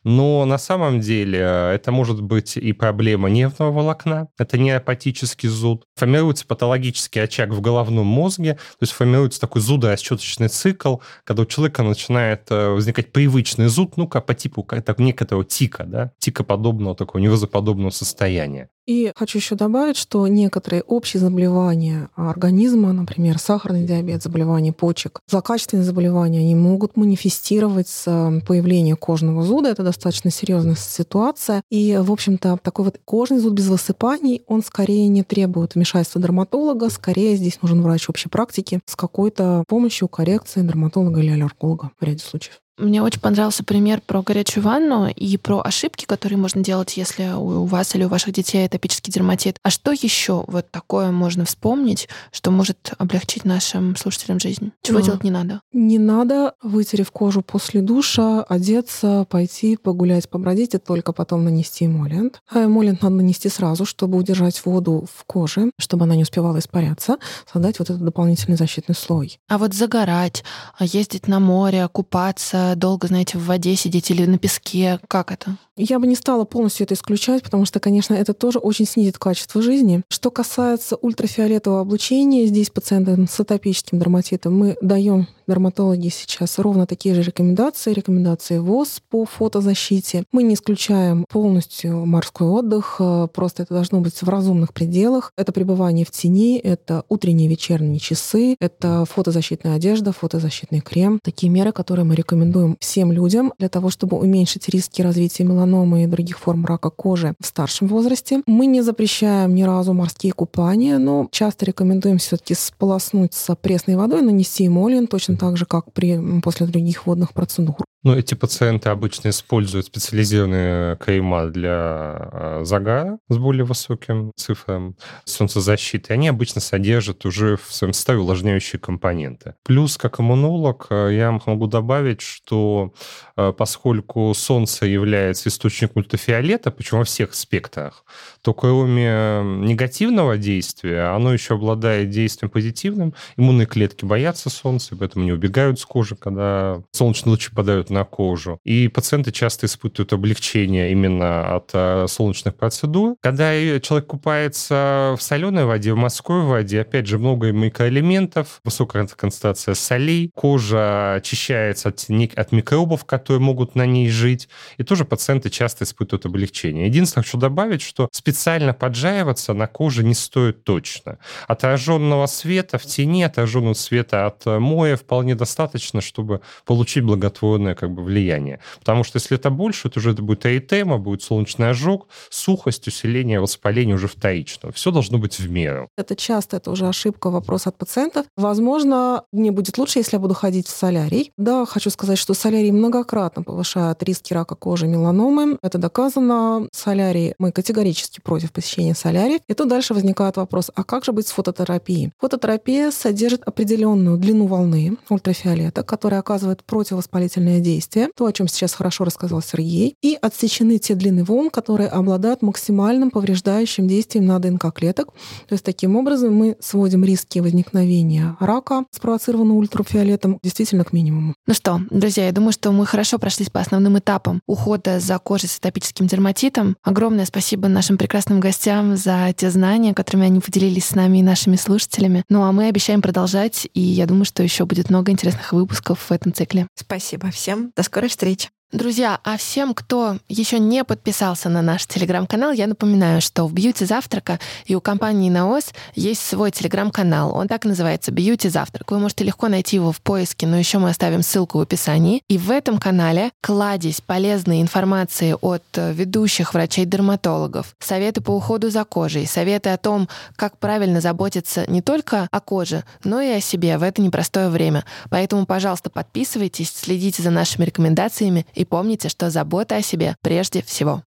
[0.05, 5.49] Но на самом деле э, это может быть и проблема нервного волокна, это не апатический
[5.49, 5.84] зуд.
[5.95, 11.82] Формируется патологический очаг в головном мозге, то есть формируется такой зудорасчеточный цикл, когда у человека
[11.82, 17.89] начинает э, возникать привычный зуд, ну-ка, по типу как, некоторого тика, да, тикоподобного такого невозоподобного
[17.89, 18.70] состояния.
[18.86, 25.83] И хочу еще добавить, что некоторые общие заболевания организма, например, сахарный диабет, заболевания почек, злокачественные
[25.83, 28.05] заболевания, они могут манифестировать с
[28.47, 29.69] появлением кожного зуда.
[29.69, 31.63] Это достаточно серьезная ситуация.
[31.71, 36.89] И, в общем-то, такой вот кожный зуд без высыпаний, он скорее не требует вмешательства дерматолога,
[36.89, 42.23] скорее здесь нужен врач общей практики с какой-то помощью коррекции дерматолога или аллерголога в ряде
[42.23, 42.59] случаев.
[42.78, 47.63] Мне очень понравился пример про горячую ванну и про ошибки, которые можно делать, если у
[47.63, 49.59] вас или у ваших детей атопический дерматит.
[49.63, 54.73] А что еще вот такое можно вспомнить, что может облегчить нашим слушателям жизнь?
[54.82, 55.61] Чего а, делать не надо?
[55.71, 62.41] Не надо, вытерев кожу после душа, одеться, пойти погулять, побродить и только потом нанести эмолент.
[62.51, 67.19] А эмолент надо нанести сразу, чтобы удержать воду в коже, чтобы она не успевала испаряться,
[67.51, 69.39] создать вот этот дополнительный защитный слой.
[69.47, 70.43] А вот загорать,
[70.78, 74.99] а ездить на море, купаться, долго, знаете, в воде сидеть или на песке?
[75.07, 75.57] Как это?
[75.78, 79.61] Я бы не стала полностью это исключать, потому что, конечно, это тоже очень снизит качество
[79.61, 80.03] жизни.
[80.09, 87.13] Что касается ультрафиолетового облучения, здесь пациентам с атопическим дерматитом мы даем дерматологи сейчас ровно такие
[87.13, 90.24] же рекомендации, рекомендации ВОЗ по фотозащите.
[90.32, 95.32] Мы не исключаем полностью морской отдых, э, просто это должно быть в разумных пределах.
[95.38, 101.20] Это пребывание в тени, это утренние вечерние часы, это фотозащитная одежда, фотозащитный крем.
[101.22, 106.08] Такие меры, которые мы рекомендуем всем людям для того, чтобы уменьшить риски развития меланомы и
[106.08, 108.41] других форм рака кожи в старшем возрасте.
[108.45, 114.22] Мы не запрещаем ни разу морские купания, но часто рекомендуем все-таки сполоснуть с пресной водой,
[114.22, 117.78] нанести эмолин, точно так же, как при, после других водных процедур.
[118.06, 126.14] Но эти пациенты обычно используют специализированные крема для а, загара с более высоким цифром солнцезащиты.
[126.14, 129.56] Они обычно содержат уже в своем составе увлажняющие компоненты.
[129.64, 132.93] Плюс, как иммунолог, а, я могу добавить, что
[133.36, 138.06] а, поскольку солнце является источником ультрафиолета, причем во всех спектрах,
[138.41, 143.14] то кроме негативного действия, оно еще обладает действием позитивным.
[143.38, 148.60] Иммунные клетки боятся солнца, поэтому не убегают с кожи, когда солнечные лучи падают на кожу.
[148.64, 153.16] И пациенты часто испытывают облегчение именно от э, солнечных процедур.
[153.22, 159.74] Когда человек купается в соленой воде, в морской воде, опять же, много микроэлементов, высокая концентрация
[159.74, 165.83] солей, кожа очищается от, от микробов, которые могут на ней жить, и тоже пациенты часто
[165.83, 166.88] испытывают облегчение.
[166.88, 171.17] Единственное, хочу добавить, что специально поджариваться на коже не стоит точно.
[171.47, 178.03] Отраженного света в тени, отраженного света от моя вполне достаточно, чтобы получить благотворное как бы
[178.03, 178.59] влияние.
[178.79, 183.39] Потому что если это больше, то уже это будет эритема, будет солнечный ожог, сухость, усиление
[183.39, 184.71] воспаления уже вторично.
[184.71, 185.89] Все должно быть в меру.
[185.97, 188.25] Это часто, это уже ошибка, вопрос от пациентов.
[188.36, 191.31] Возможно, мне будет лучше, если я буду ходить в солярий.
[191.38, 195.59] Да, хочу сказать, что солярий многократно повышает риски рака кожи, меланомы.
[195.61, 196.67] Это доказано.
[196.71, 199.41] Солярий, мы категорически против посещения солярий.
[199.47, 202.13] И тут дальше возникает вопрос, а как же быть с фототерапией?
[202.17, 209.03] Фототерапия содержит определенную длину волны ультрафиолета, которая оказывает противовоспалительное действие то, о чем сейчас хорошо
[209.03, 215.09] рассказал Сергей, и отсечены те длины волн, которые обладают максимальным повреждающим действием на ДНК клеток.
[215.47, 221.36] То есть таким образом мы сводим риски возникновения рака, спровоцированного ультрафиолетом, действительно к минимуму.
[221.45, 225.20] Ну что, друзья, друзья, я думаю, что мы хорошо прошлись по основным этапам ухода за
[225.20, 226.78] кожей с атопическим дерматитом.
[226.82, 231.57] Огромное спасибо нашим прекрасным гостям за те знания, которыми они поделились с нами и нашими
[231.57, 232.24] слушателями.
[232.30, 236.11] Ну а мы обещаем продолжать, и я думаю, что еще будет много интересных выпусков в
[236.13, 236.68] этом цикле.
[236.76, 237.74] Спасибо всем.
[237.76, 238.55] До скорой встречи.
[238.76, 243.86] Друзья, а всем, кто еще не подписался на наш телеграм-канал, я напоминаю, что в Бьюти
[243.86, 247.34] Завтрака и у компании Наос есть свой телеграм-канал.
[247.34, 248.91] Он так и называется Бьюти Завтрак.
[248.91, 252.21] Вы можете легко найти его в поиске, но еще мы оставим ссылку в описании.
[252.28, 258.84] И в этом канале кладезь полезной информации от э, ведущих врачей-дерматологов, советы по уходу за
[258.84, 263.78] кожей, советы о том, как правильно заботиться не только о коже, но и о себе
[263.78, 264.84] в это непростое время.
[265.09, 271.03] Поэтому, пожалуйста, подписывайтесь, следите за нашими рекомендациями помните, что забота о себе прежде всего.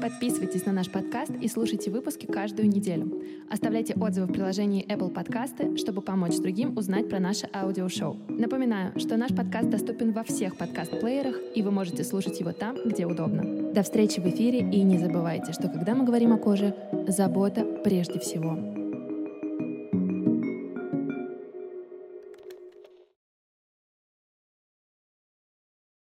[0.00, 3.22] Подписывайтесь на наш подкаст и слушайте выпуски каждую неделю.
[3.50, 8.18] Оставляйте отзывы в приложении Apple Podcasts, чтобы помочь другим узнать про наше аудиошоу.
[8.28, 13.06] Напоминаю, что наш подкаст доступен во всех подкаст-плеерах, и вы можете слушать его там, где
[13.06, 13.72] удобно.
[13.72, 16.74] До встречи в эфире, и не забывайте, что когда мы говорим о коже,
[17.08, 18.85] забота прежде всего.